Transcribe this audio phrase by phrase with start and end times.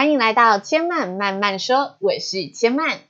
[0.00, 3.00] 欢迎来到千曼慢慢说，我是千曼。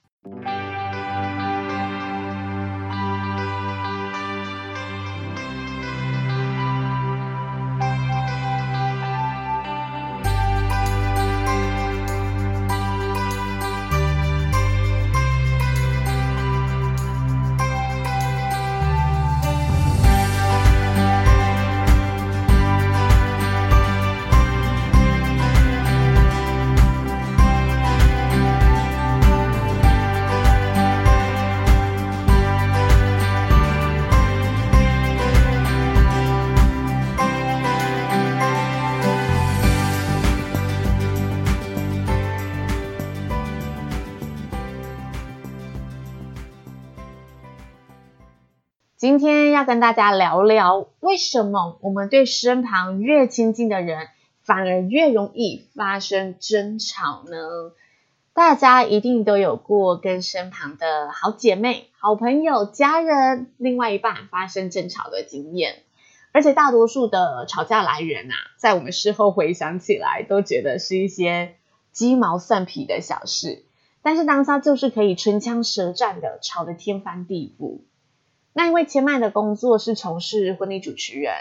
[49.00, 54.08] 今天要跟大家聊聊，为什么我们对身旁越亲近的人，
[54.42, 57.72] 反而越容易发生争吵呢？
[58.34, 65.76] 大家一定都有过跟身旁的好姐妹、好朋友、家人、另外一半发生争吵的经验，
[66.32, 71.54] 而且大多数的吵架来源啊，在我们事后回想起来，都觉得是一些
[71.90, 73.64] 鸡毛蒜皮的小事，
[74.02, 77.78] 但是当下就是可以唇枪舌战的吵得天翻地覆。
[78.52, 81.32] 那因为千嫚的工作是从事婚礼主持人，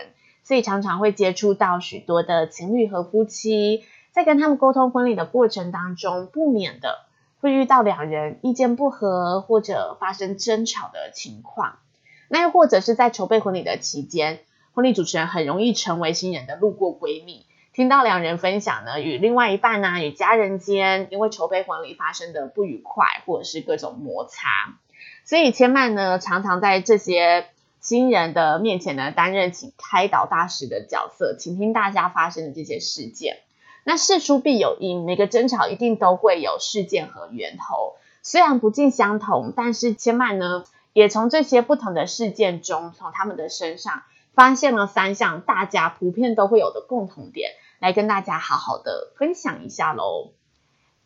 [0.44, 7.00] 所以常常会接触到许多的情侣和夫妻，在跟他们沟通婚礼的过程当中，不免的
[7.40, 11.80] 会遇到两人意见不合或者发生争吵的情况。
[12.28, 14.42] 那又或者是在筹备婚礼的期间，
[14.74, 24.78] 婚礼主持人很容易成为新人的路过闺蜜，听到两人分享呢，与另外一半啊，与家人间因为筹备婚礼发生的不愉快或者是各种摩擦。
[25.30, 27.50] 所以千嫚呢，常常在这些
[27.80, 33.38] 新人的面前呢，担任起开导大使的角色，倾听大家发生的这些事件。
[33.84, 37.94] 那事出必有因，每个争吵一定都会有事件和源头。
[38.24, 40.64] 虽然不尽相同，但是千嫚呢，
[40.94, 44.02] 也从这些不同的事件中，从他们的身上
[44.34, 50.32] 发现了三项大家普遍都会有的共同点，来跟大家好好的分享一下喽。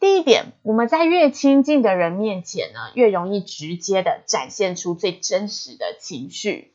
[0.03, 6.73] 第一点，我们在越亲近的人面前呢，越容易直接的展现出最真实的情绪。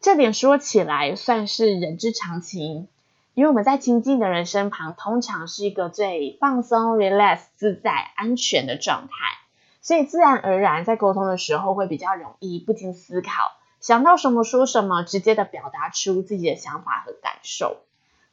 [0.00, 2.88] 这点说起来算是人之常情，
[3.34, 9.36] 因为我们在亲近的人身旁，通常是一个最放松、relax、自在、安全的状态，
[9.82, 13.30] 所以自然而然在沟通的时候会比较容易不经思考，
[13.78, 17.82] 想到什么说什么，直接的表达出自己的想法和感受。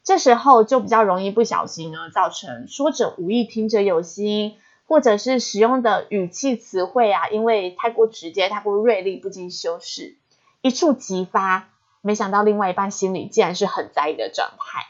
[0.04, 10.16] 这时候就比较容易不小心呢，造成说者无意，听者有心，或者是使用的语气词汇啊，因为太过直接、太过锐利，不经修饰，
[10.60, 11.70] 一触即发。
[12.02, 14.86] 没想到另外一半心里竟然是很在意的状态。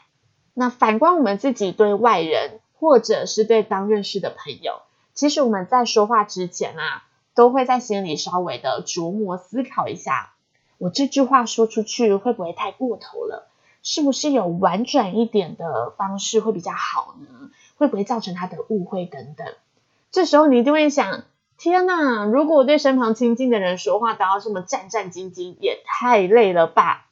[0.53, 4.81] 那反观我们自己对外人，或者是对刚认识的朋友，
[5.13, 10.33] 其实我们在说话之前啊，都会在心里稍微的琢磨思考一下，
[10.77, 13.47] 我这句话说出去会不会太过头了？
[13.85, 17.51] 是不是有婉转一点的方式会比较好呢？
[17.77, 19.47] 会不会造成他的误会等等？
[20.11, 21.23] 这时候你一定会想：
[21.57, 22.25] 天哪！
[22.25, 27.05] 如果对身旁亲近的人说话都要这么战战兢兢，也太累了吧？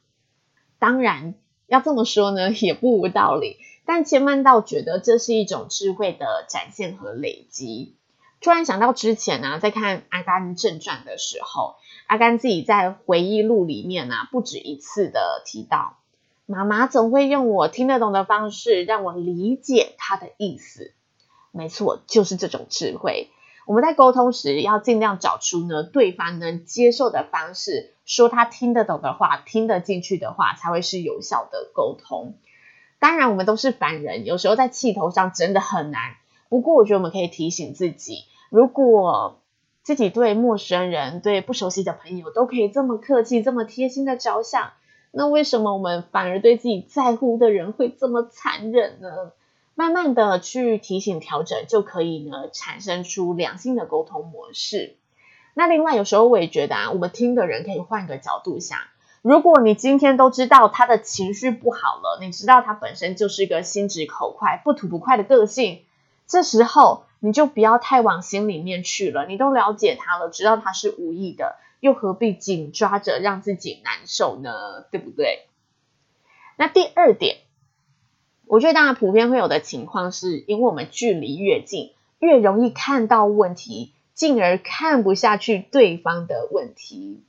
[0.80, 1.34] 当然，
[1.68, 3.58] 要这么说呢，也不无道理。
[3.86, 7.94] 但千嫚倒觉得这是一种智慧的展现和累积。
[8.40, 11.76] 突然想到之前呢、啊，在看《阿甘正传》的时候，
[12.08, 15.98] 阿甘自己在回忆录里面呢、啊，不止一次的提到。
[16.46, 20.92] 妈妈总会用我听得懂的方式让我理解她的意思。
[21.50, 23.30] 没错，就是这种智慧。
[23.66, 32.34] 我们在沟通时要尽量找出呢对方能接受的方式，说他听得懂的话，听得进去的话，才会是有效的沟通。
[32.98, 36.16] 当然，我们都是凡人，有时候在气头上真的很难。
[36.50, 39.40] 不过，我觉得我们可以提醒自己，如果
[39.82, 44.72] 自己对陌生人、对不熟悉的朋友都可以这么客气、这么贴心的着想。
[45.16, 49.32] 那为什么我们反而对自己在乎的人会这么残忍呢？
[49.76, 54.96] 慢慢的去提醒调整，就可以呢产生出良性的沟通模式。
[55.54, 58.78] 那另外有时候我也觉得啊，我们听的人可以换个角度想，
[59.22, 65.82] 如果你今天都知道他的情绪不好了，你知道他本身就是一个心直口快、不吐不快的个性，
[66.26, 69.26] 这时候你就不要太往心里面去了。
[69.26, 71.56] 你都了解他了，知道他是无意的。
[71.80, 74.82] 又何必紧抓着让自己难受呢？
[74.90, 75.46] 对不对？
[76.56, 77.38] 那第二点，
[78.46, 87.22] 我觉得大家普遍会有的情况是，因为我们距离越近，越容易看到问题，进而看不下去对方的问题。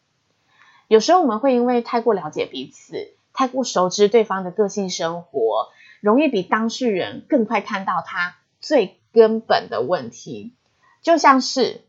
[0.87, 5.69] 有时候我们会因为太过了解彼此，太过熟知对方的个性生活，
[5.99, 10.53] 容易比当事人更快看到他最根本的问题。
[11.01, 11.81] 就像是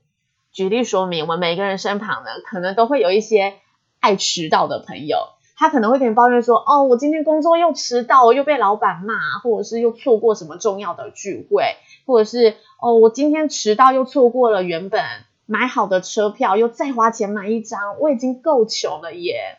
[0.56, 3.58] 举例说明，我们每个人身旁呢，可能都会有一些
[4.00, 5.18] 爱迟到的朋友，
[5.54, 11.76] 他可能会跟你抱怨说：“哦，我今天工作又迟到，又被老板骂，或者是又错过什么重要的聚会，
[12.06, 15.04] 或者是哦，我今天迟到又错过了原本
[15.44, 19.58] 买好的车票，又再花钱买一张，我已经够穷了耶。”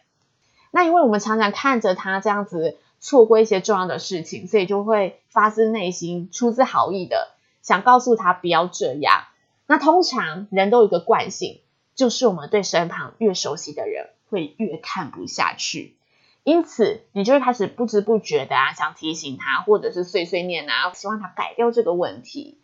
[0.73, 7.27] 那因为我们常常看着他这样子错过一些重要的事情，所以就会发自内心、出自好意的
[7.61, 9.25] 想告诉他不要这样。
[9.67, 11.59] 那通常人都有一个惯性，
[11.93, 15.97] 就是我们对身旁越熟悉的人会越看不下去，
[16.43, 22.57] 因此你就会开始不知不觉的啊，想提醒他，或者是碎碎念啊，希望他改掉这个问题。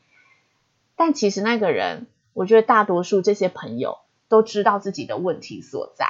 [0.96, 3.98] 但其实那个人，我觉得大多数这些朋友
[4.30, 6.06] 都知道自己的问题所在，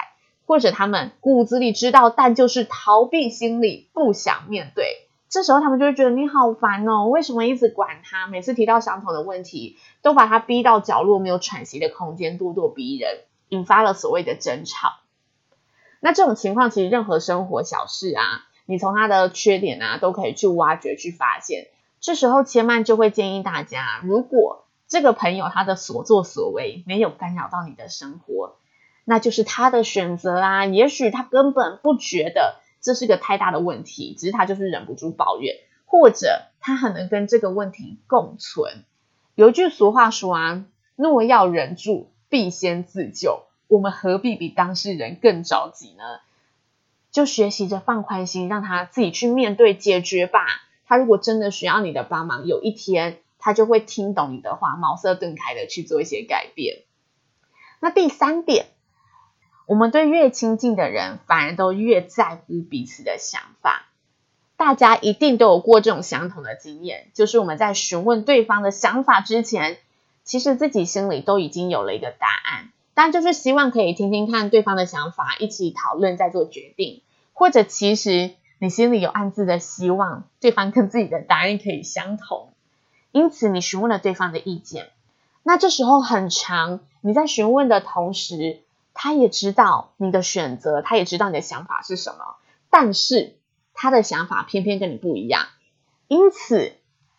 [0.46, 5.03] 或者他们骨子里知道，但就是逃避心理，不想面对。
[5.34, 8.28] 这时候他们就会觉得你好烦哦，为什么一直管他？
[8.28, 14.90] 每次提到相同的问题，都把他逼到角落，没有喘息的空间，咄咄逼人，引发了所谓的争吵。
[16.02, 21.66] 那这种情况，其实任何生活小事啊，你从他的缺点啊，都可以去挖掘、去发现。
[22.00, 28.58] 这时候千曼就会建议大家，如果这个朋友他的所作所为没有干扰到你的生活，
[29.04, 30.66] 那就是他的选择啊。
[30.66, 32.62] 也许他根本不觉得。
[32.84, 38.84] 这是个太大的问题，只是他就是忍不住抱怨，或者他很能跟这个问题共存。
[39.36, 40.66] 有一句俗话说啊，
[40.98, 43.44] 若要忍住，必先自救。
[43.68, 46.04] 我们何必比当事人更着急呢？
[47.10, 50.46] 就学习着放宽心，让他自己去面对解决吧。
[50.86, 56.84] 他如果真的需要你的帮忙，有一天他就会听懂你的话，茅塞顿开的去做一些改变。
[57.80, 58.66] 那第三点。
[59.66, 63.86] 我们对越亲近的人，反而都越在乎彼此的想法。
[64.58, 69.78] 大家一定都有过这种相同的经验，就是我们在询问对方的想法之前，
[70.24, 77.02] 其实自己心里都已经有了一个答案，但就是希望可以听听看对方的想法，一起讨论再做决定。
[77.34, 82.50] 或者其实你心里有暗自的希望，对方跟自己的答案可以相同，
[83.12, 84.90] 因此你询问了对方的意见。
[85.42, 88.60] 那这时候很长，你在询问的同时。
[88.94, 92.36] 他也知道你的选择，他也知道你的想法是什么，
[92.70, 93.38] 但是
[93.74, 95.48] 他的想法偏偏跟你不一样，
[96.08, 96.74] 因此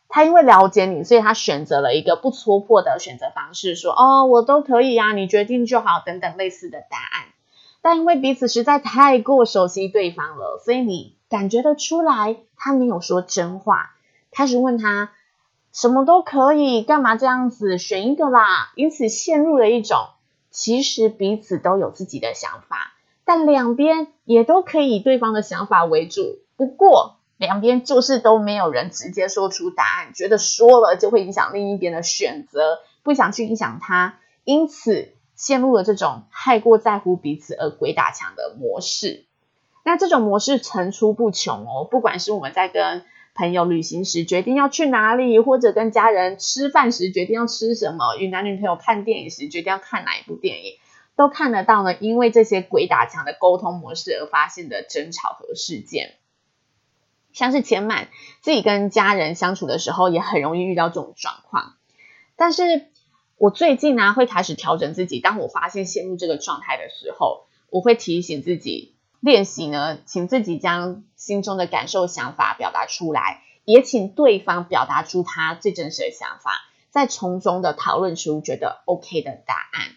[0.09, 7.27] 他因为了解你，所以他选择了一个不戳破的选择方式，说：“哦，我都可以啊，你决定就好。”等等类似的答案。
[7.83, 13.91] 但因为彼此实在太过熟悉对方了，所以你感觉得出来，他没有说真话。
[14.31, 15.11] 开始问他
[15.73, 17.77] 什么都可以，干嘛这样子？
[17.77, 18.71] 选一个啦。
[18.77, 20.07] 因此陷入了一种。
[20.55, 22.93] 其实彼此都有自己的想法，
[23.25, 26.39] 但两边也都可以以对方的想法为主。
[26.57, 39.25] 不过两边就是都没有人直接说出答案，觉得说了就会影响另一边的选择，不想去影响他，因此陷入了这种太过在乎彼此而鬼打墙的模式。
[39.85, 50.79] 那这种模式层出不穷哦，不管是我们在跟朋友旅行时决定要去哪里，或者跟家人吃饭时决定要吃什么，与男女朋友看电影时决定要看哪一部电影，
[51.17, 51.97] 都看得到呢。
[51.99, 56.15] 因为这些鬼打墙的沟通模式而发现的争吵和事件，
[57.33, 58.09] 像是千曼
[58.41, 61.75] 自己跟家人相处的时候，也很容易遇到这种状况。
[62.37, 62.87] 但是
[63.37, 65.19] 我最近呢、啊，会开始调整自己。
[65.19, 68.94] 当我发现陷入这个状态的时候，我会提醒自己。
[69.25, 79.93] 练习呢，请自己将心中的感受、想法表达出来，也请对方表达出他最真实的想法，再从中的讨论出觉得 OK 的答案。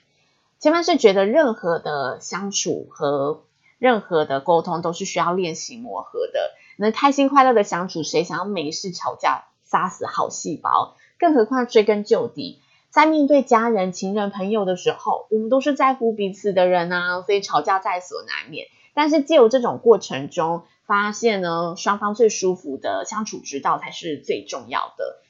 [0.59, 3.43] 千万是觉得任何的相处和
[3.79, 6.53] 任何的沟通都是需要练习磨合的。
[6.77, 10.95] 能开心快乐的相处，谁想要没事吵架，杀死好细胞？
[11.19, 18.67] 更何况追根究底，在面对家人、情人、朋友的时候，我们都是在乎彼此的人啊，所以吵架在所难免。
[18.97, 25.21] 但是，借由这种过程中，发现呢，双方最舒服的相处之道才是最重要的。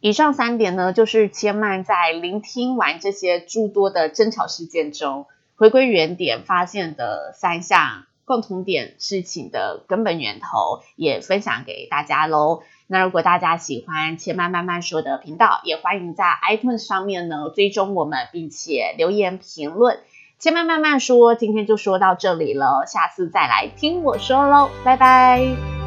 [0.00, 5.24] 以上三点呢，就是千曼在聆听完这些诸多的争吵事件中，
[5.56, 12.60] 回归原点发现的三项共同点，事情的根本源头，也分享给大家喽。
[12.86, 20.00] 那如果大家喜欢千曼慢慢说的频道，也欢迎在 iTunes 上面呢追踪我们，并且留言评论。
[20.38, 25.85] 千慢慢慢说，今天就说到这里了，下次再来听我说喽，拜拜。